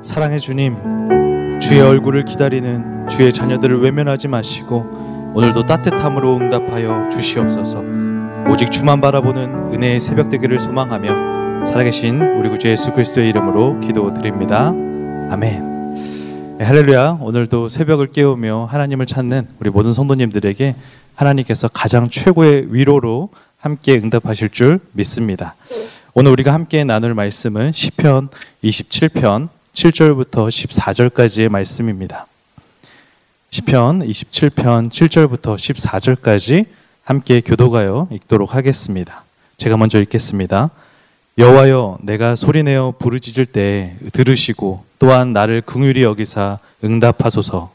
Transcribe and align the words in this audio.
사랑해 0.00 0.38
주님, 0.38 0.76
주의 1.60 1.80
얼굴을 1.80 2.24
기다리는 2.24 3.08
주의 3.08 3.32
자녀들을 3.32 3.80
외면하지 3.82 4.28
마시고 4.28 5.32
오늘도 5.34 5.66
따뜻함으로 5.66 6.36
응답하여 6.36 7.08
주시옵소서. 7.10 7.82
오직 8.48 8.70
주만 8.70 9.00
바라보는 9.00 9.74
은혜의 9.74 9.98
새벽 9.98 10.30
되기를 10.30 10.60
소망하며 10.60 11.66
살아계신 11.66 12.20
우리 12.20 12.48
구주 12.48 12.68
예수 12.68 12.92
그리스도의 12.92 13.28
이름으로 13.30 13.80
기도드립니다. 13.80 14.68
아멘. 14.68 15.96
네, 16.58 16.64
할렐루야. 16.64 17.18
오늘도 17.20 17.68
새벽을 17.68 18.12
깨우며 18.12 18.66
하나님을 18.70 19.04
찾는 19.06 19.48
우리 19.58 19.68
모든 19.70 19.92
성도님들에게 19.92 20.76
하나님께서 21.16 21.66
가장 21.68 22.08
최고의 22.08 22.68
위로로 22.70 23.30
함께 23.58 23.94
응답하실 23.94 24.50
줄 24.50 24.78
믿습니다. 24.92 25.56
오늘 26.14 26.30
우리가 26.32 26.52
함께 26.52 26.84
나눌 26.84 27.14
말씀은 27.14 27.72
시편 27.72 28.28
27편 28.62 29.48
7절부터 29.78 30.48
14절까지의 30.48 31.48
말씀입니다. 31.50 32.26
시편 33.50 34.00
27편 34.00 34.90
7절부터 34.90 35.54
14절까지 35.54 36.66
함께 37.04 37.40
교도가요 37.40 38.08
읽도록 38.10 38.56
하겠습니다. 38.56 39.22
제가 39.56 39.76
먼저 39.76 40.00
읽겠습니다. 40.00 40.70
여호와여 41.38 41.98
내가 42.02 42.34
소리내어 42.34 42.94
부르짖을 42.98 43.46
때 43.46 43.94
들으시고 44.12 44.84
또한 44.98 45.32
나를 45.32 45.60
긍휼히 45.60 46.02
여기사 46.02 46.58
응답하소서. 46.82 47.72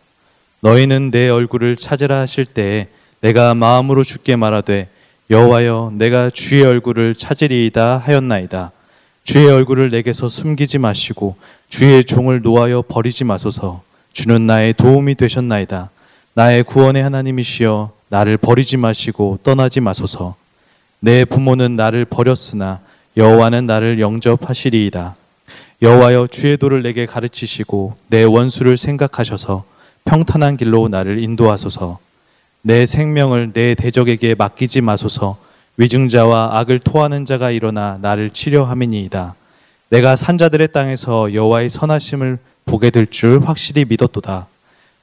너희는 0.60 1.10
내 1.10 1.30
얼굴을 1.30 1.78
찾으라 1.78 2.20
하실 2.20 2.44
때 2.44 2.90
내가 3.22 3.56
마음으로 3.56 4.04
죽게 4.04 4.36
말하되 4.36 4.90
여호와여 5.30 5.94
내가 5.96 6.30
주의 6.30 6.64
얼굴을 6.64 7.16
찾으리이다 7.16 8.00
하였나이다. 8.00 8.74
주의 9.24 9.48
얼굴을 9.48 9.90
내게서 9.90 10.28
숨기지 10.28 10.80
마시고 10.80 11.38
주의 11.74 12.04
종을 12.04 12.44
놓아여 12.44 12.84
버리지 12.88 13.24
마소서. 13.24 13.82
주는 14.12 14.46
나의 14.46 14.76
도움이 14.76 15.16
되셨나이다. 15.16 15.90
나의 16.36 16.62
구원의 16.62 17.02
하나님이시여 17.02 17.92
나를 18.10 18.38
버리지 18.38 18.78
마시고 18.78 19.40
떠나지 19.42 19.82
마소서. 19.82 20.36
내 21.00 21.26
부모는 21.26 21.76
나를 21.76 22.06
버렸으나 22.06 22.80
여호와는 23.18 23.66
나를 23.66 24.00
영접하시리이다. 24.00 25.16
여호와여 25.82 26.28
주의 26.28 26.58
도를 26.58 26.84
내게 26.84 27.08
가르치시고 27.08 27.96
내 28.08 28.22
원수를 28.22 28.78
생각하셔서 28.78 29.64
평탄한 30.06 30.58
길로 30.58 30.90
나를 30.90 31.18
인도하소서. 31.18 31.98
내 32.62 32.86
생명을 32.86 33.52
내 33.52 33.74
대적에게 33.74 34.36
맡기지 34.36 34.82
마소서. 34.82 35.40
위증자와 35.78 36.52
악을 36.60 36.78
토하는 36.78 37.26
자가 37.26 37.50
일어나 37.50 37.98
나를 38.00 38.30
치려함이니이다. 38.30 39.34
내가 39.94 40.16
산자들의 40.16 40.70
땅에서 40.72 41.36
여호와의 41.36 41.70
선하심을 41.70 42.40
보게 42.66 42.90
될 42.90 43.06
줄 43.06 43.48
확실히 43.48 43.86
믿었도다. 43.86 44.48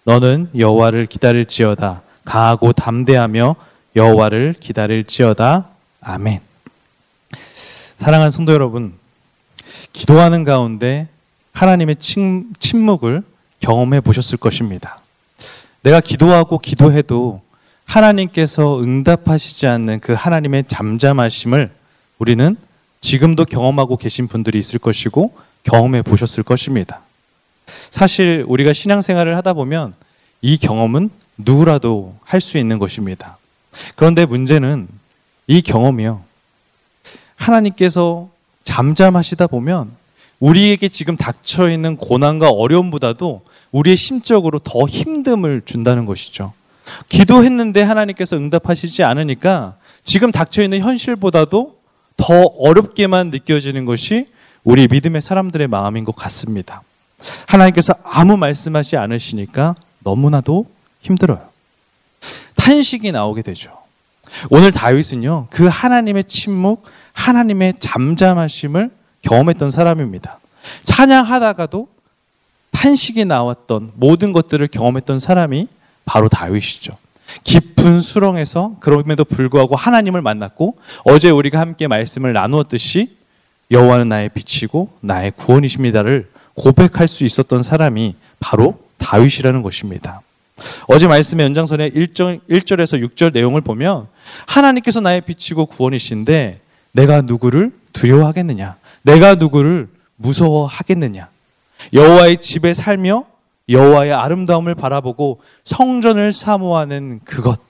너는 0.02 0.50
여호와를 0.58 1.06
기다릴지어다. 1.06 2.02
강하고 2.24 2.72
담대하며 2.72 3.54
여호와를 3.94 4.56
기다릴지어다. 4.58 5.68
아멘. 6.00 6.40
사랑하는 7.98 8.32
성도 8.32 8.52
여러분, 8.52 8.94
기도하는 9.92 10.42
가운데 10.42 11.06
하나님의 11.52 11.94
침, 12.00 12.52
침묵을 12.58 13.22
경험해 13.60 14.00
보셨을 14.00 14.38
것입니다. 14.38 14.98
내가 15.84 16.00
기도하고 16.00 16.58
기도해도 16.58 17.42
하나님께서 17.84 18.80
응답하시지 18.80 19.68
않는 19.68 20.00
그 20.00 20.14
하나님의 20.14 20.64
잠잠하심을 20.64 21.70
우리는 22.18 22.56
지금도 23.00 23.44
경험하고 23.46 23.96
계신 23.96 24.28
분들이 24.28 24.58
있을 24.58 24.78
것이고 24.78 25.34
경험해 25.64 26.02
보셨을 26.02 26.42
것입니다. 26.42 27.00
사실 27.90 28.44
우리가 28.48 28.72
신앙생활을 28.72 29.36
하다 29.36 29.52
보면 29.54 29.94
이 30.42 30.56
경험은 30.58 31.10
누구라도 31.38 32.16
할 32.24 32.40
수 32.40 32.58
있는 32.58 32.78
것입니다. 32.78 33.38
그런데 33.96 34.26
문제는 34.26 34.88
이 35.46 35.62
경험이요. 35.62 36.22
하나님께서 37.36 38.28
잠잠하시다 38.64 39.46
보면 39.46 39.90
우리에게 40.38 40.88
지금 40.88 41.16
닥쳐 41.16 41.70
있는 41.70 41.96
고난과 41.96 42.50
어려움보다도 42.50 43.42
우리의 43.72 43.96
심적으로 43.96 44.58
더 44.58 44.80
힘듦을 44.80 45.64
준다는 45.64 46.06
것이죠. 46.06 46.52
기도했는데 47.08 47.82
하나님께서 47.82 48.36
응답하시지 48.36 49.04
않으니까 49.04 49.76
지금 50.04 50.32
닥쳐 50.32 50.62
있는 50.62 50.80
현실보다도 50.80 51.79
더 52.20 52.42
어렵게만 52.58 53.30
느껴지는 53.30 53.84
것이 53.84 54.26
우리 54.62 54.86
믿음의 54.88 55.22
사람들의 55.22 55.66
마음인 55.68 56.04
것 56.04 56.14
같습니다. 56.14 56.82
하나님께서 57.46 57.94
아무 58.04 58.36
말씀하지 58.36 58.96
않으시니까 58.96 59.74
너무나도 60.00 60.66
힘들어요. 61.00 61.48
탄식이 62.56 63.10
나오게 63.12 63.42
되죠. 63.42 63.72
오늘 64.50 64.70
다윗은요, 64.70 65.48
그 65.50 65.66
하나님의 65.66 66.24
침묵, 66.24 66.84
하나님의 67.12 67.74
잠잠하심을 67.80 68.90
경험했던 69.22 69.70
사람입니다. 69.70 70.38
찬양하다가도 70.84 71.88
탄식이 72.70 73.24
나왔던 73.24 73.92
모든 73.94 74.32
것들을 74.32 74.66
경험했던 74.68 75.18
사람이 75.18 75.68
바로 76.04 76.28
다윗이죠. 76.28 76.96
깊은 77.44 78.00
수렁에서 78.00 78.76
그럼에도 78.80 79.24
불구하고 79.24 79.76
하나님을 79.76 80.22
만났고 80.22 80.76
어제 81.04 81.30
우리가 81.30 81.60
함께 81.60 81.86
말씀을 81.86 82.32
나누었듯이 82.32 83.16
여호와는 83.70 84.08
나의 84.08 84.30
빛이고 84.30 84.90
나의 85.00 85.32
구원이십니다를 85.36 86.28
고백할 86.54 87.08
수 87.08 87.24
있었던 87.24 87.62
사람이 87.62 88.14
바로 88.40 88.78
다윗이라는 88.98 89.62
것입니다. 89.62 90.20
어제 90.88 91.06
말씀의 91.06 91.44
연장선의 91.46 91.92
1절, 91.92 92.40
1절에서 92.48 93.08
6절 93.08 93.32
내용을 93.32 93.60
보면 93.60 94.08
하나님께서 94.46 95.00
나의 95.00 95.22
빛이고 95.22 95.66
구원이신데 95.66 96.60
내가 96.92 97.22
누구를 97.22 97.72
두려워하겠느냐? 97.92 98.76
내가 99.02 99.36
누구를 99.36 99.88
무서워하겠느냐? 100.16 101.28
여호와의 101.94 102.38
집에 102.38 102.74
살며 102.74 103.24
여호와의 103.70 104.12
아름다움을 104.12 104.74
바라보고 104.74 105.40
성전을 105.64 106.32
사모하는 106.32 107.20
그것 107.24 107.60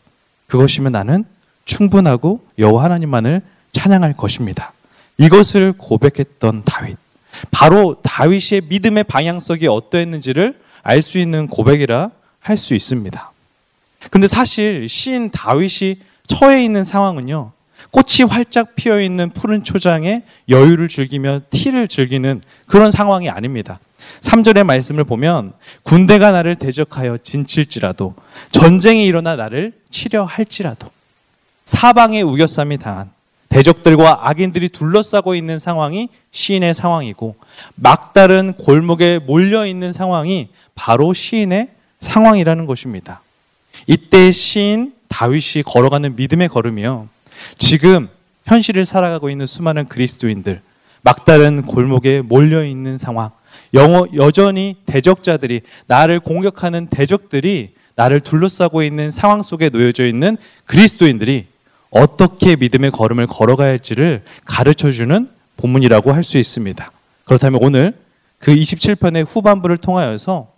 그것이면 0.47 0.93
나는 0.93 1.25
충분하고 1.65 2.41
여호와 2.59 2.85
하나님만을 2.85 3.43
찬양할 3.73 4.15
것입니다. 4.17 4.73
이것을 5.19 5.75
고백했던 5.77 6.63
다윗. 6.65 6.97
바로 7.51 7.97
다윗의 8.03 8.63
믿음의 8.69 9.05
방향성이 9.05 9.67
어떠했는지를 9.69 10.59
알 10.83 11.03
수 11.03 11.19
있는 11.19 11.47
고백이라 11.47 12.11
할 12.41 12.57
수 12.57 12.75
있습니다. 12.75 13.31
근데 14.11 14.27
사실 14.27 14.89
시인 14.89 15.31
다윗이 15.31 15.97
처해 16.27 16.65
있는 16.65 16.85
상황은요. 16.85 17.53
꽃이 17.91 18.29
활짝 18.29 18.75
피어 18.77 19.01
있는 19.01 19.31
푸른 19.31 19.63
초장에 19.63 20.23
여유를 20.49 20.89
즐기며 20.89 21.43
티를 21.51 21.87
즐기는 21.87 22.41
그런 22.67 22.91
상황이 22.91 23.29
아닙니다. 23.29 23.79
3절의 24.21 24.65
말씀을 24.65 25.05
보면 25.05 25.53
군대가 25.83 26.31
나를 26.31 26.55
대적하여 26.55 27.19
진칠지라도 27.19 28.15
전쟁이 28.51 29.07
일어나 29.07 29.37
나를 29.37 29.73
치려 29.91 30.25
할지라도 30.25 30.89
사방에 31.65 32.23
우겨쌈이 32.23 32.79
당한 32.79 33.11
대적들과 33.49 34.29
악인들이 34.29 34.69
둘러싸고 34.69 35.35
있는 35.35 35.59
상황이 35.59 36.09
시인의 36.31 36.73
상황이고 36.73 37.37
막다른 37.75 38.53
골목에 38.53 39.19
몰려 39.19 39.67
있는 39.67 39.93
상황이 39.93 40.49
바로 40.75 41.13
시인의 41.13 41.69
상황이라는 42.01 42.67
것입니다. 42.67 43.21
이때 43.87 44.31
시인 44.31 44.95
다윗이 45.09 45.65
걸어가는 45.67 46.17
믿음의 46.17 46.49
걸음이요. 46.49 47.09
지금 47.59 48.09
현실을 48.47 48.87
살아가고 48.87 49.31
있는 49.31 49.47
수많은 49.47 49.87
그리스도인들 49.87 50.61
막다른 51.03 51.63
골목에 51.63 52.21
몰려 52.21 52.65
있는 52.65 52.99
상황, 52.99 53.31
영어, 53.75 54.07
여전히 54.15 54.77
대적자들이 54.87 55.63
나를 55.87 56.21
공격하는 56.21 56.87
대적들이 56.87 57.71
나를 57.95 58.21
둘러싸고 58.21 58.83
있는 58.83 59.11
상황 59.11 59.43
속에 59.43 59.69
놓여져 59.69 60.07
있는 60.07 60.37
그리스도인들이 60.67 61.47
어떻게 61.91 62.57
믿음의 62.57 62.93
걸음을 62.93 63.27
걸어가야 63.27 63.69
할지를 63.71 64.23
가르쳐 64.45 64.91
주는 64.91 65.29
본문이라고 65.57 66.13
할 66.13 66.25
수 66.25 66.39
있습니다. 66.39 66.91
그렇다면 67.25 67.61
오늘 67.63 67.95
그 68.39 68.55
27편의 68.55 69.27
후반부를 69.29 69.77
통하여서 69.77 70.49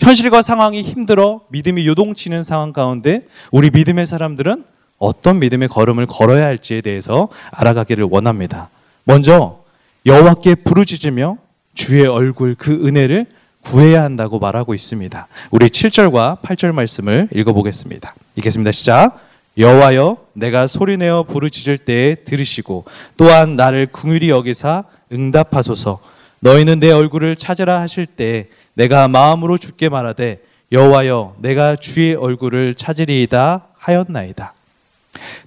현실과 0.00 0.42
상황이 0.42 0.82
힘들어 0.82 1.40
믿음이 1.48 1.86
요동치는 1.86 2.42
상황 2.42 2.72
가운데 2.72 3.26
우리 3.50 3.70
믿음의 3.70 4.06
사람들은 4.06 4.64
어떤 4.98 5.38
믿음의 5.38 5.68
걸음을 5.68 6.06
걸어야 6.06 6.44
할지에 6.46 6.80
대해서 6.80 7.28
알아가기를 7.50 8.06
원합니다. 8.10 8.68
먼저 9.04 9.62
여호와께 10.06 10.56
부르짖으며 10.56 11.38
주의 11.74 12.06
얼굴 12.06 12.54
그 12.54 12.86
은혜를 12.86 13.26
구해야 13.62 14.02
한다고 14.02 14.38
말하고 14.38 14.74
있습니다. 14.74 15.26
우리 15.50 15.66
7절과 15.66 16.40
8절 16.40 16.72
말씀을 16.72 17.28
읽어보겠습니다. 17.32 18.14
읽겠습니다. 18.36 18.72
시작. 18.72 19.18
여호와여 19.58 20.16
내가 20.32 20.66
소리내어 20.66 21.24
부르짖을 21.24 21.78
때에 21.78 22.14
들으시고 22.14 22.84
또한 23.16 23.56
나를 23.56 23.86
긍휼히 23.86 24.30
여기사 24.30 24.84
응답하소서 25.12 26.00
너희는 26.40 26.80
내 26.80 26.90
얼굴을 26.90 27.36
찾으라 27.36 27.80
하실 27.80 28.06
때 28.06 28.48
내가 28.74 29.08
마음으로 29.08 29.58
주께 29.58 29.88
말하되 29.88 30.40
여호와여 30.72 31.36
내가 31.38 31.76
주의 31.76 32.14
얼굴을 32.14 32.74
찾으리이다 32.74 33.68
하였나이다. 33.76 34.54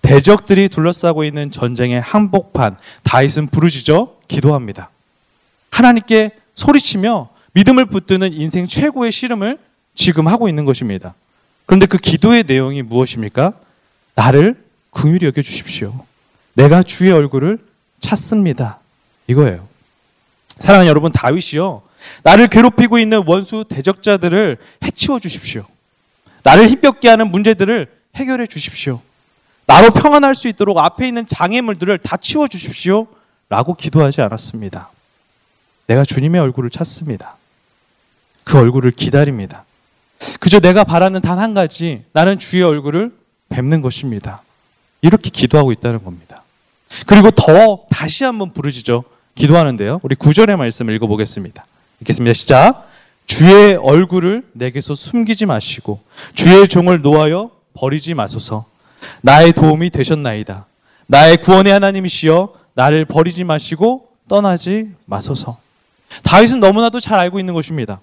대적들이 0.03 0.69
둘러싸고 0.69 1.23
있는 1.23 1.49
전쟁의 1.49 1.99
항복판 1.99 2.77
다윗은 3.03 3.47
부르짖어 3.47 4.17
기도합니다. 4.27 4.89
하나님께 5.75 6.31
소리치며 6.55 7.29
믿음을 7.51 7.85
붙드는 7.85 8.31
인생 8.31 8.65
최고의 8.65 9.11
씨름을 9.11 9.57
지금 9.93 10.27
하고 10.27 10.47
있는 10.47 10.63
것입니다. 10.63 11.13
그런데 11.65 11.85
그 11.85 11.97
기도의 11.97 12.45
내용이 12.47 12.81
무엇입니까? 12.81 13.53
나를 14.15 14.63
긍휼히 14.91 15.25
여겨 15.25 15.41
주십시오. 15.41 16.05
내가 16.53 16.81
주의 16.81 17.11
얼굴을 17.11 17.59
찾습니다. 17.99 18.79
이거예요. 19.27 19.67
사랑하는 20.59 20.89
여러분, 20.89 21.11
다윗이요. 21.11 21.81
나를 22.23 22.47
괴롭히고 22.47 22.97
있는 22.97 23.23
원수 23.25 23.65
대적자들을 23.67 24.57
해치워 24.81 25.19
주십시오. 25.19 25.65
나를 26.43 26.69
힘겹게 26.69 27.09
하는 27.09 27.31
문제들을 27.31 27.91
해결해 28.15 28.47
주십시오. 28.47 29.01
나로 29.65 29.89
평안할 29.89 30.35
수 30.35 30.47
있도록 30.47 30.77
앞에 30.77 31.05
있는 31.05 31.25
장애물들을 31.27 31.97
다 31.97 32.15
치워 32.15 32.47
주십시오. 32.47 33.07
라고 33.49 33.73
기도하지 33.73 34.21
않았습니다. 34.21 34.94
내가 35.87 36.03
주님의 36.03 36.41
얼굴을 36.41 36.69
찾습니다. 36.69 37.35
그 38.43 38.57
얼굴을 38.57 38.91
기다립니다. 38.91 39.63
그저 40.39 40.59
내가 40.59 40.83
바라는 40.83 41.21
단 41.21 41.39
한 41.39 41.53
가지, 41.53 42.03
나는 42.13 42.39
주의 42.39 42.63
얼굴을 42.63 43.11
뵙는 43.49 43.81
것입니다. 43.81 44.41
이렇게 45.01 45.29
기도하고 45.29 45.71
있다는 45.71 46.03
겁니다. 46.03 46.43
그리고 47.05 47.31
더 47.31 47.85
다시 47.89 48.23
한번 48.23 48.51
부르짖어 48.51 49.03
기도하는데요. 49.35 49.99
우리 50.03 50.15
구절의 50.15 50.57
말씀을 50.57 50.93
읽어보겠습니다. 50.95 51.65
읽겠습니다. 52.01 52.33
시작. 52.33 52.89
주의 53.25 53.75
얼굴을 53.75 54.43
내게서 54.53 54.93
숨기지 54.95 55.45
마시고 55.45 55.99
주의 56.33 56.67
종을 56.67 57.01
놓아여 57.01 57.51
버리지 57.73 58.13
마소서. 58.13 58.65
나의 59.21 59.51
도움이 59.53 59.89
되셨나이다. 59.89 60.65
나의 61.07 61.37
구원의 61.37 61.73
하나님이시여 61.73 62.53
나를 62.73 63.05
버리지 63.05 63.43
마시고 63.43 64.09
떠나지 64.27 64.89
마소서. 65.05 65.57
다윗은 66.23 66.59
너무나도 66.59 66.99
잘 66.99 67.19
알고 67.19 67.39
있는 67.39 67.53
것입니다. 67.53 67.99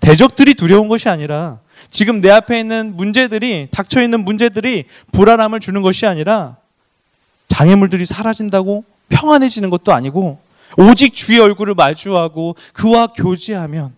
대적들이 0.00 0.54
두려운 0.54 0.88
것이 0.88 1.08
아니라 1.08 1.58
지금 1.90 2.20
내 2.20 2.30
앞에 2.30 2.60
있는 2.60 2.96
문제들이 2.96 3.68
닥쳐 3.70 4.02
있는 4.02 4.24
문제들이 4.24 4.84
불안함을 5.12 5.60
주는 5.60 5.82
것이 5.82 6.06
아니라 6.06 6.56
장애물들이 7.48 8.06
사라진다고 8.06 8.84
평안해지는 9.08 9.70
것도 9.70 9.92
아니고 9.92 10.38
오직 10.76 11.14
주의 11.14 11.40
얼굴을 11.40 11.74
마주하고 11.74 12.54
그와 12.72 13.08
교제하면 13.08 13.92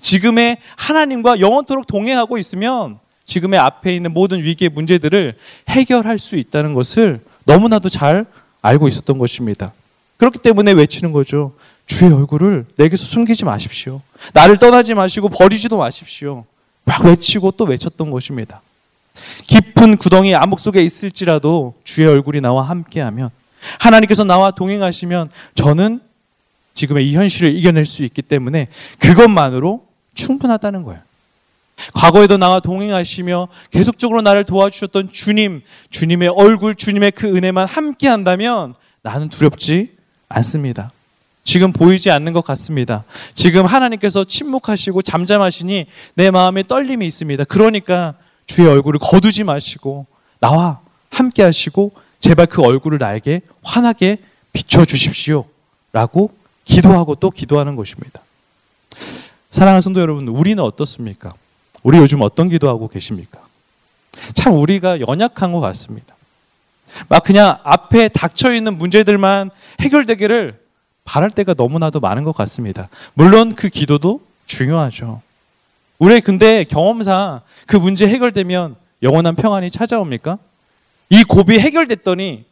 지금의 0.00 0.58
하나님과 0.76 1.40
영원토록 1.40 1.86
동행하고 1.86 2.38
있으면 2.38 2.98
지금의 3.24 3.60
앞에 3.60 3.94
있는 3.94 4.12
모든 4.12 4.42
위기의 4.42 4.70
문제들을 4.70 5.36
해결할 5.68 6.18
수 6.18 6.36
있다는 6.36 6.74
것을 6.74 7.20
너무나도 7.44 7.88
잘 7.88 8.26
알고 8.62 8.88
있었던 8.88 9.18
것입니다. 9.18 9.72
그렇기 10.16 10.38
때문에 10.40 10.72
외치는 10.72 11.12
거죠. 11.12 11.54
주의 11.88 12.12
얼굴을 12.12 12.66
내게서 12.76 13.04
숨기지 13.06 13.44
마십시오. 13.44 14.00
나를 14.34 14.58
떠나지 14.58 14.94
마시고 14.94 15.30
버리지도 15.30 15.78
마십시오. 15.78 16.44
막 16.84 17.04
외치고 17.04 17.50
또 17.52 17.64
외쳤던 17.64 18.10
것입니다. 18.10 18.62
깊은 19.46 19.96
구덩이 19.96 20.34
암흑 20.36 20.60
속에 20.60 20.82
있을지라도 20.82 21.74
주의 21.82 22.06
얼굴이 22.06 22.40
나와 22.40 22.62
함께하면 22.62 23.30
하나님께서 23.80 24.22
나와 24.22 24.52
동행하시면 24.52 25.30
저는 25.56 26.00
지금의 26.74 27.08
이 27.08 27.16
현실을 27.16 27.56
이겨낼 27.56 27.84
수 27.86 28.04
있기 28.04 28.22
때문에 28.22 28.68
그것만으로 29.00 29.84
충분하다는 30.14 30.84
거예요. 30.84 31.00
과거에도 31.94 32.36
나와 32.36 32.60
동행하시며 32.60 33.48
계속적으로 33.70 34.20
나를 34.20 34.44
도와주셨던 34.44 35.10
주님, 35.12 35.62
주님의 35.90 36.28
얼굴, 36.28 36.74
주님의 36.74 37.12
그 37.12 37.34
은혜만 37.34 37.66
함께 37.66 38.08
한다면 38.08 38.74
나는 39.02 39.28
두렵지 39.28 39.96
않습니다. 40.28 40.92
지금 41.48 41.72
보이지 41.72 42.10
않는 42.10 42.34
것 42.34 42.44
같습니다. 42.44 43.04
지금 43.32 43.64
하나님께서 43.64 44.22
침묵하시고 44.22 45.00
잠잠하시니 45.00 45.86
내 46.12 46.30
마음에 46.30 46.62
떨림이 46.62 47.06
있습니다. 47.06 47.44
그러니까 47.44 48.16
주의 48.46 48.68
얼굴을 48.68 49.00
거두지 49.00 49.44
마시고 49.44 50.04
나와 50.40 50.80
함께 51.10 51.42
하시고 51.42 51.92
제발 52.20 52.44
그 52.44 52.60
얼굴을 52.60 52.98
나에게 52.98 53.40
환하게 53.62 54.18
비춰 54.52 54.84
주십시오. 54.84 55.46
라고 55.90 56.32
기도하고 56.66 57.14
또 57.14 57.30
기도하는 57.30 57.76
것입니다. 57.76 58.20
사랑하는 59.48 59.80
성도 59.80 60.02
여러분, 60.02 60.28
우리는 60.28 60.62
어떻습니까? 60.62 61.32
우리 61.82 61.96
요즘 61.96 62.20
어떤 62.20 62.50
기도하고 62.50 62.88
계십니까? 62.88 63.40
참 64.34 64.52
우리가 64.52 65.00
연약한 65.00 65.52
것 65.52 65.60
같습니다. 65.60 66.14
막 67.08 67.24
그냥 67.24 67.56
앞에 67.64 68.08
닥쳐 68.08 68.52
있는 68.52 68.76
문제들만 68.76 69.48
해결되기를 69.80 70.67
바랄 71.08 71.30
때가 71.30 71.54
너무나도 71.56 72.00
많은 72.00 72.22
것 72.24 72.36
같습니다. 72.36 72.90
물론 73.14 73.54
그 73.54 73.70
기도도 73.70 74.20
중요하죠. 74.44 75.22
우리 75.98 76.20
근데 76.20 76.64
경험상 76.64 77.40
그 77.66 77.76
문제 77.78 78.06
해결되면 78.06 78.76
영원한 79.02 79.34
평안이 79.34 79.70
찾아옵니까? 79.70 80.36
이 81.08 81.24
고비 81.24 81.58
해결됐더니 81.58 82.44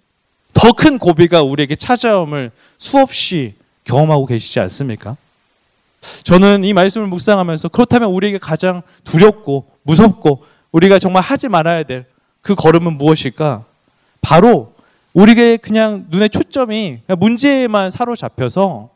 더 0.55 0.73
큰 0.73 0.99
고비가 0.99 1.43
우리에게 1.43 1.77
찾아옴을 1.77 2.51
수없이 2.79 3.55
경험하고 3.85 4.25
계시지 4.25 4.59
않습니까? 4.61 5.19
저는 6.23 6.65
이 6.65 6.73
말씀을 6.73 7.07
묵상하면서 7.09 7.69
그렇다면 7.69 8.09
우리에게 8.09 8.39
가장 8.39 8.81
두렵고 9.05 9.67
무섭고 9.83 10.45
우리가 10.73 10.99
정말 10.99 11.23
하지 11.23 11.49
말아야 11.49 11.83
될 11.83 12.07
그 12.47 12.55
걸음은 12.55 12.93
무엇일까? 12.95 13.65
바로 14.21 14.73
우리에게 15.17 15.57
그냥 15.57 16.05
눈의 16.11 16.29
초점이 16.29 16.99
문제에만 17.19 17.91
사로잡혀서 17.91 18.91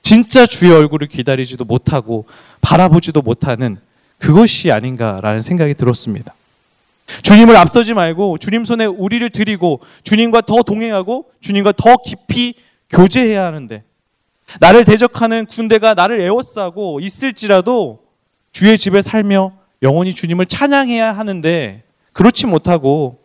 진짜 0.00 0.46
주의 0.46 0.72
얼굴을 0.72 1.06
기다리지도 1.06 1.66
못하고 1.66 2.24
바라보지도 2.62 3.20
못하는 3.20 3.76
그것이 4.16 4.72
아닌가라는 4.72 5.42
생각이 5.42 5.74
들었습니다. 5.74 6.34
주님을 7.22 7.56
앞서지 7.56 7.92
말고 7.92 8.38
주님 8.38 8.64
손에 8.64 8.86
우리를 8.86 9.28
드리고 9.28 9.80
주님과 10.02 10.42
더 10.42 10.62
동행하고 10.62 11.30
주님과 11.40 11.74
더 11.76 11.96
깊이 12.06 12.54
교제해야 12.88 13.44
하는데 13.44 13.82
나를 14.60 14.86
대적하는 14.86 15.44
군대가 15.44 15.92
나를 15.92 16.22
에워싸고 16.22 17.00
있을지라도 17.00 18.02
주의 18.52 18.78
집에 18.78 19.02
살며 19.02 19.52
영원히 19.82 20.14
주님을 20.14 20.46
찬양해야 20.46 21.12
하는데 21.12 21.82
그렇지 22.14 22.46
못하고 22.46 23.18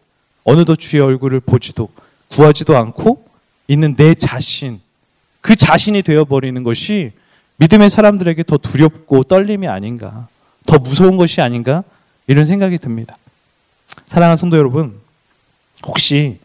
어느덧 0.43 0.75
주의 0.75 1.01
얼굴을 1.01 1.39
보지도 1.39 1.87
구하지도 2.29 2.75
않고 2.77 3.25
있는 3.67 3.95
내 3.95 4.13
자신, 4.13 4.79
그 5.41 5.55
자신이 5.55 6.01
되어버리는 6.01 6.63
것이 6.63 7.11
믿음의 7.57 7.89
사람들에게 7.89 8.43
더 8.43 8.57
두렵고 8.57 9.23
떨림이 9.23 9.67
아닌가, 9.67 10.27
더 10.65 10.77
무서운 10.77 11.17
것이 11.17 11.41
아닌가, 11.41 11.83
이런 12.27 12.45
생각이 12.45 12.77
듭니다. 12.77 13.17
사랑하는 14.07 14.37
성도 14.37 14.57
여러분, 14.57 14.99
혹시 15.85 16.39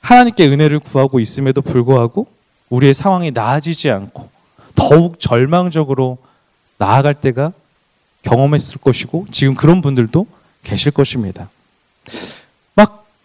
하나님께 0.00 0.46
은혜를 0.46 0.80
구하고 0.80 1.20
있음에도 1.20 1.62
불구하고 1.62 2.26
우리의 2.68 2.94
상황이 2.94 3.30
나아지지 3.30 3.90
않고 3.90 4.28
더욱 4.74 5.18
절망적으로 5.18 6.18
나아갈 6.78 7.14
때가 7.14 7.52
경험했을 8.22 8.80
것이고 8.80 9.26
지금 9.30 9.54
그런 9.54 9.80
분들도 9.80 10.26
계실 10.62 10.92
것입니다. 10.92 11.48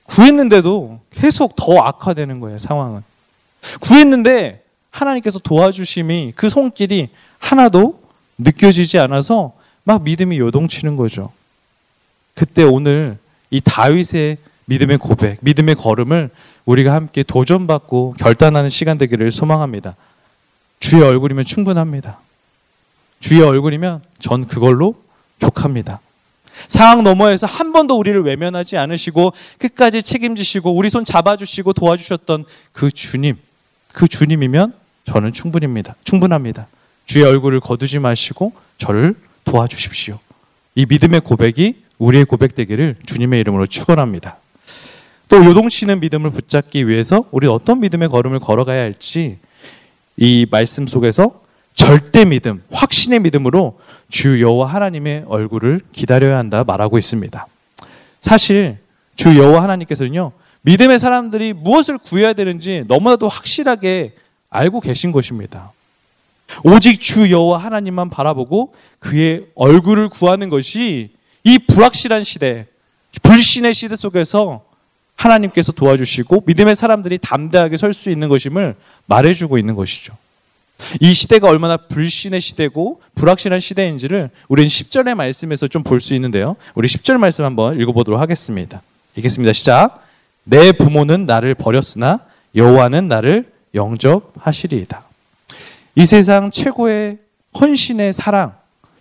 구했는데도 0.06 1.00
계속 1.16 1.56
더 1.56 1.80
악화되는 1.80 2.40
거예요, 2.40 2.58
상황은. 2.60 3.02
구했는데 3.82 4.64
하나님께서 4.92 5.40
도와주심이 5.40 6.34
그 6.36 6.50
손길이 6.50 7.10
하나도 7.40 8.00
느껴지지 8.38 9.00
않아서 9.00 9.54
막 9.84 10.04
믿음이 10.04 10.40
요동치는 10.40 10.96
거죠. 10.96 11.32
그때 12.34 12.64
오늘 12.64 13.18
이 13.50 13.62
다윗의 13.62 14.38
믿음의 14.66 14.98
고백, 14.98 15.38
믿음의 15.42 15.76
걸음을 15.76 16.30
우리가 16.66 16.94
함께 16.94 17.24
도전받고 17.24 18.16
결단하는 18.18 18.70
시간 18.70 18.98
되기를 18.98 19.32
소망합니다. 19.32 19.96
주의 20.80 21.04
얼굴이면 21.04 21.46
충분합니다. 21.46 22.20
주의 23.20 23.42
얼굴이면 23.42 24.02
전 24.20 24.46
그걸로 24.48 24.96
족합니다. 25.40 26.00
상황 26.68 27.04
너머에서 27.04 27.48
한 27.48 27.72
번도 27.72 27.98
우리를 27.98 28.22
외면하지 28.24 28.78
않으시고 28.78 29.34
끝까지 29.60 30.02
책임지시고 30.02 30.76
우리 30.76 30.90
손 30.90 31.04
잡아주시고 31.06 31.74
도와주셨던 31.74 32.46
그 32.72 32.92
주님, 32.92 33.38
그 33.94 34.08
주님이면 34.08 34.74
저는 35.06 35.34
충분입니다. 35.34 35.96
충분합니다. 36.04 36.68
주의 37.06 37.24
얼굴을 37.24 37.60
거두지 37.60 38.00
마시고 38.00 38.54
저를 38.78 39.16
도와주십시오. 39.44 40.20
이 40.76 40.86
믿음의 40.88 41.22
고백이 41.22 41.76
우리의 41.98 42.26
고백되기를 42.26 42.98
주님의 43.06 43.40
이름으로 43.42 43.68
축원합니다. 43.68 44.38
또 45.30 45.44
요동치는 45.44 46.00
믿음을 46.02 46.30
붙잡기 46.30 46.88
위해서 46.88 47.26
우리 47.32 47.48
어떤 47.48 47.80
믿음의 47.80 48.10
걸음을 48.10 48.40
걸어가야 48.40 48.82
할지 48.82 49.38
이 50.18 50.46
말씀 50.50 50.88
속에서 50.88 51.45
절대 51.76 52.26
믿음, 52.26 52.64
확신의 52.72 53.20
믿음으로 53.20 53.80
주 54.10 54.42
여호와 54.42 54.68
하나님의 54.74 55.26
얼굴을 55.28 55.82
기다려야 55.92 56.38
한다 56.38 56.64
말하고 56.64 56.98
있습니다. 56.98 57.46
사실 58.22 58.78
주 59.16 59.38
여호와 59.38 59.62
하나님께서는요. 59.64 60.32
믿음의 60.62 60.98
사람들이 60.98 61.54
무엇을 61.54 61.98
구해야 62.00 62.34
되는지 62.34 62.86
너무나도 62.88 63.28
확실하게 63.28 64.14
알고 64.50 64.80
계신 64.80 65.12
것입니다. 65.12 65.74
오직 66.64 67.00
주 67.02 67.30
여호와 67.30 67.58
하나님만 67.60 68.10
바라보고 68.10 68.74
그의 69.00 69.46
얼굴을 69.56 70.10
구하는 70.10 70.50
것이 70.50 71.12
이 71.44 71.60
불확실한 71.60 72.24
시대, 72.24 72.68
불신의 73.22 73.74
시대 73.74 73.96
속에서 73.96 74.64
하나님께서 75.16 75.72
도와주시고 75.72 76.44
믿음의 76.46 76.76
사람들이 76.76 77.18
담대하게 77.20 77.78
설 77.78 77.94
수 77.94 78.10
있는 78.10 78.30
것임을 78.30 78.76
말해주고 79.06 79.58
있는 79.58 79.76
것이죠. 79.76 80.14
이 81.00 81.14
시대가 81.14 81.48
얼마나 81.50 81.78
불신의 81.78 82.42
시대고 82.42 83.02
불확실한 83.16 83.60
시대인지를 83.60 84.30
우리는 84.50 84.68
10절의 84.68 85.16
말씀에서 85.16 85.68
좀 85.68 85.84
볼 85.84 86.00
수 86.02 86.14
있는데요. 86.16 86.56
우리 86.74 86.88
10절 86.88 87.18
말씀 87.18 87.46
한번 87.46 87.80
읽어보도록 87.80 88.20
하겠습니다. 88.20 88.82
읽겠습니다. 89.16 89.54
시작. 89.54 90.04
내 90.44 90.72
부모는 90.72 91.26
나를 91.26 91.56
버렸으나 91.56 92.20
여호와는 92.56 93.08
나를 93.08 93.52
영접하시리이다. 93.74 95.04
이 95.96 96.06
세상 96.06 96.52
최고의 96.52 97.18
헌신의 97.60 98.14
사랑, 98.14 98.54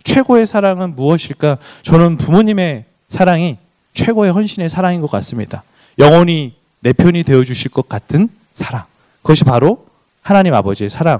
최고의 0.03 0.45
사랑은 0.45 0.95
무엇일까? 0.95 1.57
저는 1.81 2.17
부모님의 2.17 2.85
사랑이 3.09 3.57
최고의 3.93 4.31
헌신의 4.31 4.69
사랑인 4.69 5.01
것 5.01 5.11
같습니다. 5.11 5.63
영원히 5.99 6.55
내 6.79 6.93
편이 6.93 7.23
되어 7.23 7.43
주실 7.43 7.71
것 7.71 7.89
같은 7.89 8.29
사랑. 8.53 8.85
그것이 9.21 9.43
바로 9.43 9.85
하나님 10.21 10.53
아버지의 10.53 10.89
사랑, 10.89 11.19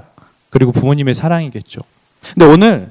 그리고 0.50 0.72
부모님의 0.72 1.14
사랑이겠죠. 1.14 1.80
근데 2.34 2.44
오늘 2.44 2.90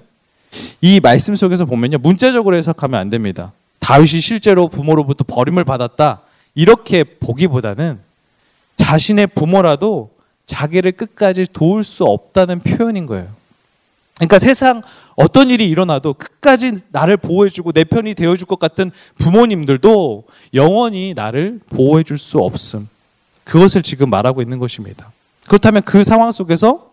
이 0.81 0.99
말씀 0.99 1.35
속에서 1.35 1.65
보면요. 1.65 1.97
문자적으로 1.97 2.55
해석하면 2.55 2.99
안 2.99 3.09
됩니다. 3.09 3.51
다윗이 3.79 4.21
실제로 4.21 4.67
부모로부터 4.67 5.25
버림을 5.27 5.63
받았다. 5.63 6.21
이렇게 6.55 7.03
보기보다는 7.03 7.99
자신의 8.77 9.27
부모라도 9.27 10.11
자기를 10.45 10.93
끝까지 10.93 11.47
도울 11.51 11.83
수 11.83 12.05
없다는 12.05 12.59
표현인 12.59 13.05
거예요. 13.05 13.27
그러니까 14.15 14.39
세상 14.39 14.81
어떤 15.15 15.49
일이 15.49 15.67
일어나도 15.67 16.13
끝까지 16.13 16.73
나를 16.89 17.17
보호해주고 17.17 17.73
내 17.73 17.83
편이 17.83 18.15
되어줄 18.15 18.47
것 18.47 18.59
같은 18.59 18.91
부모님들도 19.17 20.23
영원히 20.53 21.13
나를 21.13 21.59
보호해줄 21.69 22.17
수 22.17 22.39
없음. 22.39 22.87
그것을 23.43 23.83
지금 23.83 24.09
말하고 24.09 24.41
있는 24.41 24.59
것입니다. 24.59 25.11
그렇다면 25.47 25.83
그 25.83 26.03
상황 26.03 26.31
속에서 26.31 26.91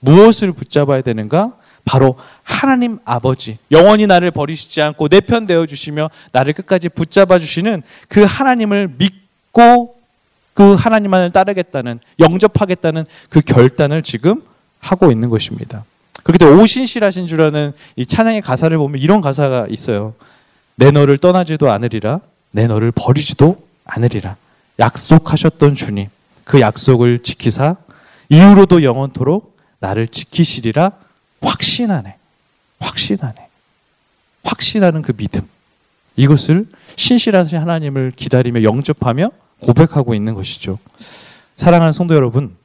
무엇을 0.00 0.52
붙잡아야 0.52 1.02
되는가? 1.02 1.52
바로 1.84 2.16
하나님 2.44 2.98
아버지. 3.04 3.58
영원히 3.70 4.06
나를 4.06 4.30
버리시지 4.30 4.82
않고 4.82 5.08
내 5.08 5.20
편 5.20 5.46
되어 5.46 5.64
주시며 5.66 6.10
나를 6.32 6.52
끝까지 6.52 6.88
붙잡아 6.90 7.38
주시는 7.38 7.82
그 8.08 8.22
하나님을 8.24 8.90
믿고 8.98 9.94
그 10.54 10.74
하나님만을 10.74 11.32
따르겠다는 11.32 12.00
영접하겠다는 12.18 13.06
그 13.30 13.40
결단을 13.40 14.02
지금 14.02 14.42
하고 14.80 15.10
있는 15.10 15.30
것입니다. 15.30 15.84
때문에 16.38 16.60
오신실하신 16.62 17.26
주라는 17.26 17.72
이 17.96 18.04
찬양의 18.04 18.42
가사를 18.42 18.76
보면 18.76 19.00
이런 19.00 19.20
가사가 19.22 19.66
있어요. 19.70 20.14
내 20.76 20.90
너를 20.90 21.16
떠나지도 21.16 21.70
않으리라. 21.70 22.20
내 22.50 22.66
너를 22.66 22.92
버리지도 22.92 23.56
않으리라. 23.86 24.36
약속하셨던 24.78 25.74
주님. 25.74 26.08
그 26.44 26.60
약속을 26.60 27.20
지키사 27.20 27.76
이후로도 28.28 28.82
영원토록 28.82 29.56
나를 29.80 30.08
지키시리라 30.08 30.92
확신하네. 31.40 32.16
확신하네. 32.80 33.48
확신하는 34.44 35.02
그 35.02 35.12
믿음. 35.12 35.42
이것을 36.16 36.66
신실하신 36.96 37.58
하나님을 37.58 38.12
기다리며 38.14 38.62
영접하며 38.62 39.30
고백하고 39.60 40.14
있는 40.14 40.34
것이죠. 40.34 40.78
사랑하는 41.56 41.92
성도 41.92 42.14
여러분, 42.14 42.56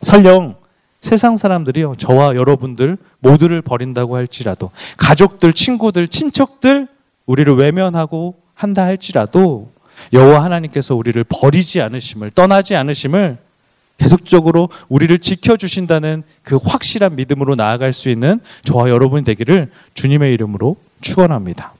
설령 0.00 0.56
세상 1.00 1.36
사람들이요, 1.36 1.96
저와 1.96 2.34
여러분들 2.34 2.96
모두를 3.18 3.62
버린다고 3.62 4.16
할지라도, 4.16 4.70
가족들, 4.96 5.52
친구들, 5.52 6.08
친척들, 6.08 6.88
우리를 7.26 7.54
외면하고 7.56 8.40
한다 8.54 8.84
할지라도, 8.84 9.70
여호와 10.12 10.42
하나님께서 10.44 10.94
우리를 10.94 11.22
버리지 11.24 11.80
않으심을, 11.82 12.30
떠나지 12.30 12.74
않으심을 12.74 13.38
계속적으로 13.98 14.68
우리를 14.88 15.16
지켜주신다는 15.18 16.22
그 16.42 16.56
확실한 16.56 17.16
믿음으로 17.16 17.54
나아갈 17.54 17.92
수 17.92 18.08
있는 18.08 18.40
저와 18.64 18.90
여러분이 18.90 19.24
되기를 19.24 19.70
주님의 19.94 20.34
이름으로 20.34 20.76
축원합니다. 21.00 21.72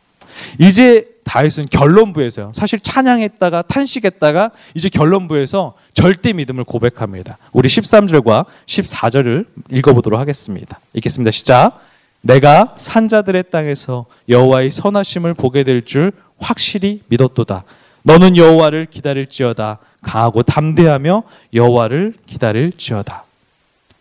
이제 0.59 1.09
다윗은 1.25 1.69
결론부에서요. 1.71 2.53
사실 2.55 2.79
찬양했다가 2.79 3.63
탄식했다가 3.63 4.51
이제 4.75 4.89
결론부에서 4.89 5.75
절대 5.95 6.33
믿음을 6.33 6.65
고백합니다. 6.65 7.39
우리 7.53 7.69
13절과 7.69 8.45
14절을 8.67 9.47
읽어보도록 9.71 10.21
하겠습니다. 10.21 10.81
읽겠습니다. 10.93 11.31
시작. 11.31 11.81
내가 12.21 12.75
산자들의 12.77 13.45
땅에서 13.51 14.07
여호와의 14.29 14.71
선하심을 14.71 15.35
보게 15.35 15.63
될 15.63 15.83
줄 15.83 16.13
확실히 16.39 17.01
믿었도다. 17.09 17.65
너는 18.05 18.37
여호와를 18.37 18.87
기다릴지어다. 18.87 19.79
강하고 20.03 20.43
담대하며 20.43 21.23
여호와를 21.55 22.15
기다릴지어다. 22.27 23.25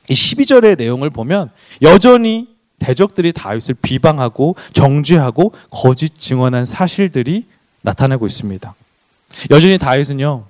이 0.10 0.14
12절의 0.14 0.78
내용을 0.78 1.10
보면 1.10 1.50
여전히 1.82 2.50
대적들이 2.80 3.32
다윗을 3.32 3.76
비방하고 3.82 4.56
정죄하고 4.74 5.54
거짓 5.70 6.20
증언한 6.20 6.66
사실들이 6.66 7.46
나타나고 7.82 8.26
있습니다. 8.28 8.76
여전히 9.50 9.78
다윗은요. 9.78 10.46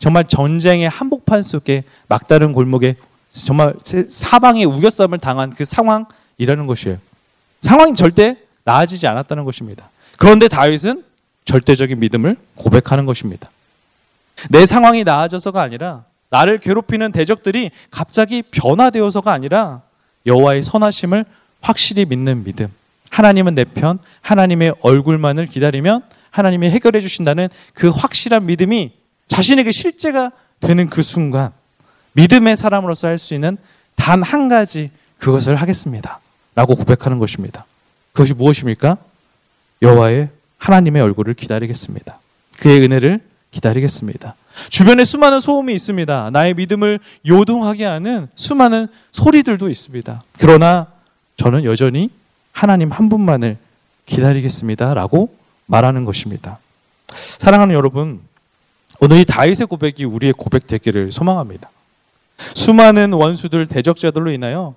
정말 0.00 0.24
전쟁의 0.24 0.88
한복판 0.88 1.44
속에 1.44 1.84
막다른 2.08 2.52
골목에 2.52 2.96
정말 3.30 3.74
사방에 4.10 4.64
우겨싸움을 4.64 5.18
당한 5.18 5.50
그 5.50 5.64
상황이라는 5.64 6.66
것이에요. 6.66 6.98
상황이 7.60 7.94
절대 7.94 8.36
나아지지 8.64 9.06
않았다는 9.06 9.44
것입니다. 9.44 9.90
그런데 10.16 10.48
다윗은 10.48 11.04
절대적인 11.54 11.98
믿음을 11.98 12.36
고백하는 12.54 13.06
것입니다. 13.06 13.50
내 14.50 14.64
상황이 14.66 15.02
나아져서가 15.02 15.60
아니라 15.60 16.04
나를 16.30 16.58
괴롭히는 16.58 17.10
대적들이 17.10 17.72
갑자기 17.90 18.42
변화되어서가 18.42 19.32
아니라 19.32 19.82
여호와의 20.26 20.62
선하심을 20.62 21.24
확실히 21.60 22.04
믿는 22.04 22.44
믿음. 22.44 22.68
하나님은 23.10 23.56
내 23.56 23.64
편, 23.64 23.98
하나님의 24.20 24.74
얼굴만을 24.80 25.46
기다리면 25.46 26.02
하나님이 26.30 26.70
해결해 26.70 27.00
주신다는 27.00 27.48
그 27.74 27.88
확실한 27.88 28.46
믿음이 28.46 28.92
자신에게 29.26 29.72
실제가 29.72 30.30
되는 30.60 30.88
그 30.88 31.02
순간 31.02 31.50
믿음의 32.12 32.56
사람으로서 32.56 33.08
할 33.08 33.18
수 33.18 33.34
있는 33.34 33.58
단 33.96 34.22
한 34.22 34.48
가지 34.48 34.92
그것을 35.18 35.56
하겠습니다. 35.56 36.20
라고 36.54 36.76
고백하는 36.76 37.18
것입니다. 37.18 37.64
그것이 38.12 38.34
무엇입니까? 38.34 38.96
여호와의 39.82 40.28
하나님의 40.60 41.02
얼굴을 41.02 41.34
기다리겠습니다. 41.34 42.20
그의 42.60 42.82
은혜를 42.82 43.20
기다리겠습니다. 43.50 44.36
주변에 44.68 45.04
수많은 45.04 45.40
소음이 45.40 45.74
있습니다. 45.74 46.30
나의 46.30 46.54
믿음을 46.54 47.00
요동하게 47.26 47.84
하는 47.84 48.28
수많은 48.34 48.86
소리들도 49.10 49.68
있습니다. 49.68 50.22
그러나 50.38 50.86
저는 51.36 51.64
여전히 51.64 52.10
하나님 52.52 52.92
한 52.92 53.08
분만을 53.08 53.56
기다리겠습니다. 54.06 54.94
라고 54.94 55.34
말하는 55.66 56.04
것입니다. 56.04 56.58
사랑하는 57.38 57.74
여러분, 57.74 58.20
오늘 59.00 59.18
이 59.18 59.24
다윗의 59.24 59.66
고백이 59.66 60.04
우리의 60.04 60.34
고백 60.34 60.66
되기를 60.66 61.10
소망합니다. 61.10 61.70
수많은 62.54 63.12
원수들, 63.12 63.66
대적자들로 63.66 64.30
인하여 64.30 64.74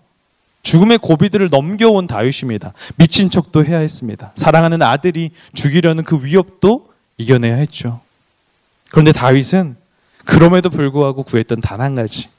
죽음의 0.64 0.98
고비들을 1.00 1.50
넘겨온 1.52 2.08
다윗입니다. 2.08 2.74
미친 2.96 3.30
척도 3.30 3.66
해야 3.66 3.80
했습니다. 3.80 4.32
사랑하는 4.36 4.82
아들이 4.82 5.32
죽이려는 5.54 6.04
그 6.04 6.24
위협도 6.26 6.88
이겨내야 7.18 7.56
했죠. 7.56 8.02
그런데 8.90 9.12
다윗은 9.12 9.76
그럼에도 10.26 10.70
불구하고 10.70 11.24
구했던 11.24 11.62
단 11.62 11.82
한 11.82 11.96
가지. 11.96 12.30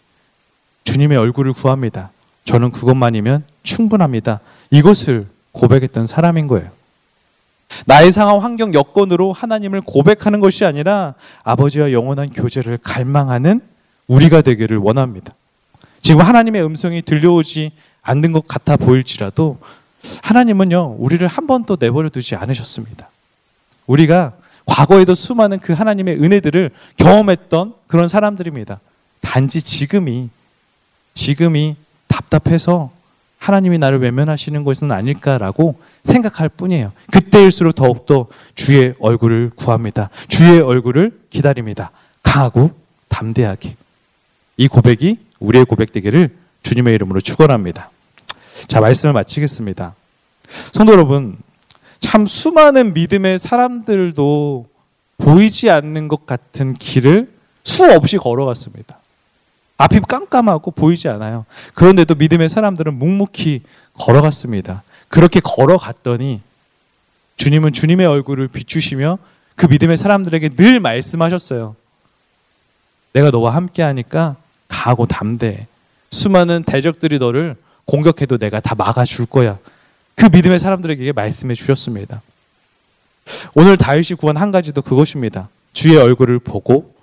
주님의 0.85 1.19
얼굴을 1.19 1.53
구합니다. 1.53 2.11
저는 2.45 2.71
그것만이면 2.71 3.45
충분합니다. 3.63 4.41
이것을 4.71 5.27
고백했던 5.53 6.07
사람인 6.07 6.47
거예요. 6.49 6.71
나의 7.87 8.13
상황, 8.13 8.43
환경, 8.43 8.73
여건으로 8.75 9.33
하나님을 9.33 9.81
고백하는 9.81 10.41
것이 10.41 10.65
아니라 10.65 11.15
아버지와 11.43 11.93
영원한 11.93 12.31
교제를 12.31 12.79
갈망하는 12.79 13.61
우리가 14.07 14.43
되기를 14.43 14.77
원합니다. 14.79 15.33
지금 16.03 16.21
하나님의 16.21 16.65
음성이 16.65 17.01
들려오지 17.03 17.73
않는 18.05 18.33
것 18.33 18.47
같아 18.47 18.77
보일지라도 18.77 19.59
하나님은요, 20.23 20.97
우리를 20.99 21.27
한 21.27 21.47
번도 21.47 21.79
내버려 21.81 22.11
두지 22.11 22.37
않으셨습니다. 22.37 23.09
우리가 23.87 24.35
과거에도 24.67 25.15
수많은 25.15 25.59
그 25.59 25.73
하나님의 25.73 26.23
은혜들을 26.23 26.71
경험했던 26.97 27.75
그런 27.87 28.09
사람들입니다. 28.09 28.81
단지 29.21 29.63
지금이, 29.63 30.29
지금이 31.15 31.77
답답해서 32.09 32.91
하나님이 33.39 33.79
나를 33.79 34.01
외면하시는 34.01 34.65
것은 34.65 34.91
아닐까라고 34.91 35.77
생각할 36.03 36.49
뿐이에요. 36.49 36.93
그때일수록 37.11 37.75
더욱더 37.75 38.27
주의 38.55 38.95
얼굴을 39.01 39.51
구합니다. 39.55 40.09
주의 40.29 40.61
얼굴을 40.61 41.21
기다립니다. 41.29 41.91
강하고 42.23 42.71
담대하게. 43.09 43.77
이 44.57 44.69
고백이 44.69 45.19
우리의 45.41 45.67
고백 45.67 45.93
되기를 45.93 46.35
주님의 46.63 46.95
이름으로 46.95 47.21
축원합니다. 47.21 47.91
자, 48.67 48.81
말씀을 48.81 49.13
마치겠습니다. 49.13 49.95
성도 50.73 50.93
여러분, 50.93 51.37
참 52.01 52.27
수많은 52.27 52.95
믿음의 52.95 53.39
사람들도 53.39 54.67
보이지 55.19 55.71
않는 55.71 56.09
것 56.09 56.27
같은 56.27 56.75
길을 56.75 57.33
수없이 57.63 58.19
걸어갔습니다. 58.19 58.99
앞이 59.77 60.01
깜깜하고 60.01 60.71
보이지 60.71 61.09
않아요. 61.09 61.47
그런데도 61.75 62.15
믿음의 62.15 62.49
사람들은 62.49 62.99
묵묵히 62.99 63.63
걸어갔습니다. 63.95 64.83
그렇게 65.09 65.41
걸어갔더니 65.41 66.41
주님은 67.37 67.73
주님의 67.73 68.07
얼굴을 68.07 68.49
비추시며 68.49 69.19
그 69.57 69.67
믿음의 69.67 69.97
사람들에게 69.97 70.51
늘 70.51 70.81
말씀하셨어요. 70.81 71.75
내가 73.13 73.31
너와 73.31 73.55
함께 73.55 73.83
하니까 73.83 74.37
가고 74.69 75.07
담대. 75.07 75.67
수많은 76.11 76.65
대적들이 76.65 77.19
너를 77.19 77.57
공격해도 77.87 78.39
내가 78.39 78.61
다 78.61 78.75
막아줄 78.75 79.27
거야. 79.27 79.59
그 80.15 80.27
믿음의 80.27 80.59
사람들에게 80.59 81.13
말씀해 81.13 81.55
주셨습니다. 81.55 82.23
오늘 83.55 83.77
다윗이 83.77 84.17
구한 84.19 84.37
한 84.37 84.51
가지도 84.51 84.83
그것입니다. 84.83 85.49
주의 85.73 85.97
얼굴을 85.97 86.39
보고 86.39 86.95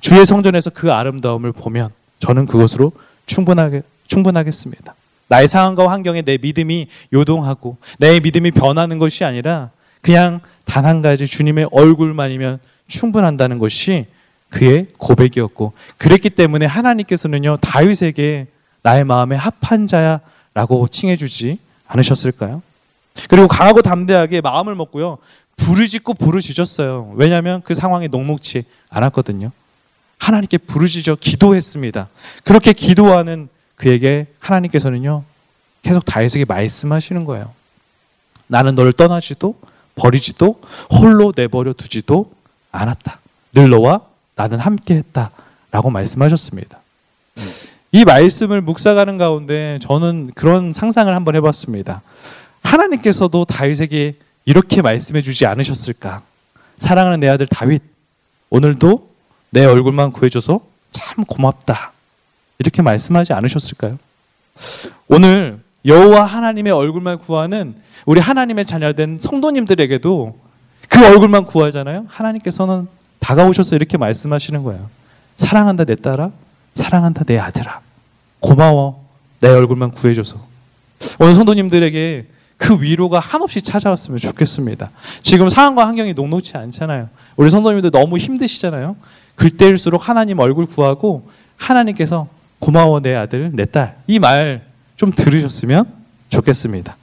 주의 0.00 0.24
성전에서 0.24 0.70
그 0.70 0.92
아름다움을 0.92 1.52
보면 1.52 1.90
저는 2.20 2.46
그것으로 2.46 2.92
충분하게 3.26 3.82
충분하겠습니다. 4.06 4.94
나의 5.28 5.48
상황과 5.48 5.90
환경에 5.90 6.22
내 6.22 6.38
믿음이 6.38 6.88
요동하고 7.12 7.76
내 7.98 8.20
믿음이 8.20 8.50
변하는 8.50 8.98
것이 8.98 9.24
아니라 9.24 9.70
그냥 10.02 10.40
단 10.64 10.84
한 10.84 11.02
가지 11.02 11.26
주님의 11.26 11.68
얼굴만이면 11.72 12.58
충분한다는 12.88 13.58
것이 13.58 14.06
그의 14.50 14.86
고백이었고 14.98 15.72
그랬기 15.98 16.30
때문에 16.30 16.66
하나님께서는요 16.66 17.56
다윗에게 17.60 18.46
나의 18.82 19.04
마음에 19.04 19.36
합한 19.36 19.86
자야라고 19.86 20.88
칭해 20.88 21.16
주지 21.16 21.58
않으셨을까요? 21.86 22.62
그리고 23.28 23.48
강하고 23.48 23.82
담대하게 23.82 24.40
마음을 24.40 24.74
먹고요 24.74 25.18
부르짖고 25.56 26.14
부르짖었어요. 26.14 27.12
왜냐하면 27.16 27.60
그 27.62 27.74
상황이 27.74 28.08
녹록치 28.08 28.64
않았거든요. 28.88 29.52
하나님께 30.18 30.58
부르짖어 30.58 31.16
기도했습니다. 31.16 32.08
그렇게 32.44 32.72
기도하는 32.72 33.48
그에게 33.74 34.26
하나님께서는요, 34.38 35.24
계속 35.82 36.04
다윗에게 36.04 36.44
말씀하시는 36.44 37.24
거예요. 37.24 37.52
나는 38.46 38.74
너를 38.74 38.92
떠나지도 38.92 39.54
버리지도 39.96 40.60
홀로 40.90 41.32
내버려 41.34 41.72
두지도 41.72 42.32
않았다. 42.72 43.20
늘 43.54 43.70
너와 43.70 44.02
나는 44.34 44.58
함께 44.58 44.96
했다. 44.96 45.30
라고 45.70 45.88
말씀하셨습니다. 45.90 46.80
이 47.92 48.04
말씀을 48.04 48.60
묵상하는 48.60 49.18
가운데 49.18 49.78
저는 49.82 50.30
그런 50.34 50.72
상상을 50.72 51.12
한번 51.14 51.34
해봤습니다. 51.36 52.02
하나님께서도 52.62 53.44
다윗에게 53.46 54.16
이렇게 54.44 54.80
말씀해 54.80 55.22
주지 55.22 55.44
않으셨을까? 55.46 56.22
사랑하는 56.76 57.20
내 57.20 57.28
아들 57.28 57.46
다윗, 57.46 57.82
오늘도 58.48 59.10
내 59.50 59.64
얼굴만 59.64 60.12
구해줘서 60.12 60.60
참 60.92 61.24
고맙다. 61.24 61.92
이렇게 62.58 62.82
말씀하지 62.82 63.32
않으셨을까요? 63.32 63.98
오늘 65.08 65.58
여호와 65.84 66.24
하나님의 66.24 66.72
얼굴만 66.72 67.18
구하는 67.18 67.74
우리 68.06 68.20
하나님의 68.20 68.66
자녀된 68.66 69.18
성도님들에게도 69.20 70.38
그 70.88 71.06
얼굴만 71.06 71.44
구하잖아요. 71.44 72.06
하나님께서는 72.08 72.86
다가오셔서 73.18 73.76
이렇게 73.76 73.98
말씀하시는 73.98 74.62
거예요. 74.62 74.88
사랑한다 75.36 75.84
내 75.84 75.96
딸아, 75.96 76.30
사랑한다 76.74 77.24
내 77.24 77.38
아들아. 77.38 77.80
고마워 78.40 79.04
내 79.40 79.48
얼굴만 79.48 79.92
구해줘서. 79.92 80.38
오늘 81.18 81.34
성도님들에게 81.34 82.26
그 82.56 82.82
위로가 82.82 83.20
한없이 83.20 83.62
찾아왔으면 83.62 84.18
좋겠습니다. 84.18 84.90
지금 85.22 85.48
상황과 85.48 85.86
환경이 85.86 86.12
녹록치 86.14 86.56
않잖아요. 86.56 87.08
우리 87.36 87.50
성도님들 87.50 87.90
너무 87.90 88.18
힘드시잖아요. 88.18 88.96
그때일수록 89.34 90.08
하나님 90.08 90.38
얼굴 90.38 90.66
구하고 90.66 91.28
하나님께서 91.56 92.28
고마워 92.58 93.00
내 93.00 93.14
아들 93.14 93.50
내 93.54 93.64
딸 93.64 93.96
이 94.06 94.18
말 94.18 94.62
좀 94.96 95.10
들으셨으면 95.12 95.86
좋겠습니다. 96.28 96.94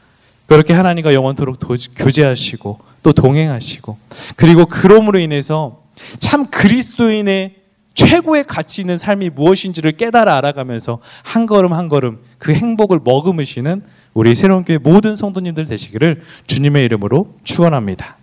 그렇게 0.45 0.73
하나님과 0.73 1.15
영원토록 1.15 1.58
교제하시고 1.95 2.80
또 3.01 3.12
동행하시고 3.13 3.97
그리고 4.36 4.67
그럼으로 4.67 5.17
인해서 5.17 5.82
참 6.19 6.45
그리스도인의 6.45 7.56
최고의 7.98 8.44
가치 8.44 8.82
있는 8.82 8.96
삶이 8.96 9.32
무엇인지를 9.32 9.94
깨달아 9.94 10.38
알아가면서 10.38 11.00
한 11.24 11.48
걸음 11.48 11.74
한 11.74 11.90
걸음 11.90 12.20
그 12.38 12.54
행복을 12.54 13.00
머금으시는 13.04 13.82
우리 14.14 14.36
새로운 14.36 14.64
교회 14.64 14.78
모든 14.78 15.16
성도님들 15.16 15.66
되시기를 15.66 16.22
주님의 16.46 16.86
이름으로 16.86 17.34
축원합니다. 17.44 18.16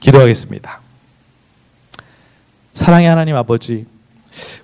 기도하겠습니다. 0.00 0.80
사랑의 2.72 3.08
하나님 3.08 3.36
아버지, 3.36 3.86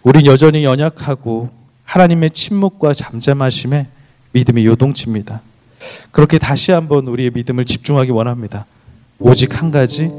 우린 0.03 0.27
여전히 0.27 0.65
연약하고 0.65 1.51
하나님의 1.85 2.33
침묵과 2.33 2.93
잠잠하심에 2.93 3.87
믿음이 4.33 4.67
요동칩니다. 4.67 5.43
그렇게 6.11 6.39
다시 6.39 6.73
한번 6.73 7.07
우리의 7.07 7.31
믿음을 7.33 7.65
집중하기 7.65 8.11
원합니다. 8.11 8.67
오직 9.21 9.61
한 9.61 9.71
가지 9.71 10.11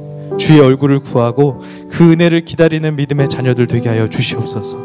주의 0.41 0.59
얼굴을 0.59 1.01
구하고 1.01 1.61
그 1.91 2.11
은혜를 2.11 2.45
기다리는 2.45 2.95
믿음의 2.95 3.29
자녀들 3.29 3.67
되게 3.67 3.89
하여 3.89 4.09
주시옵소서. 4.09 4.79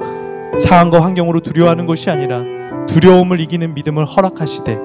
상황과 0.61 1.03
환경으로 1.03 1.41
두려워하는 1.41 1.87
것이 1.87 2.11
아니라 2.11 2.43
두려움을 2.87 3.41
이기는 3.41 3.73
믿음을 3.73 4.05
허락하시되 4.05 4.79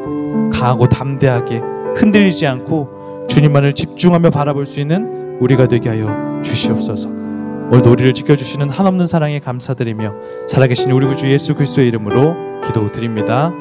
강하고 0.53 0.87
담대하게 0.87 1.61
흔들리지 1.97 2.47
않고 2.47 3.27
주님만을 3.27 3.73
집중하며 3.73 4.29
바라볼 4.29 4.65
수 4.65 4.79
있는 4.79 5.37
우리가 5.41 5.67
되게 5.67 5.89
하여 5.89 6.41
주시옵소서. 6.41 7.09
오늘도 7.09 7.91
우리를 7.91 8.13
지켜주시는 8.13 8.69
한없는 8.69 9.07
사랑에 9.07 9.39
감사드리며 9.39 10.13
살아계신 10.47 10.89
우리 10.91 11.05
구주 11.05 11.29
예수 11.29 11.53
그리스도의 11.53 11.89
이름으로 11.89 12.61
기도드립니다. 12.65 13.51